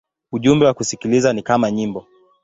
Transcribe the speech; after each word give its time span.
Ujumbe 0.31 0.65
wa 0.65 0.73
kusikiliza 0.73 1.33
ni 1.33 1.43
kama 1.43 1.71
nyimbo. 1.71 2.07